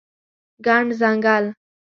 [0.65, 1.45] ګڼ ځنګل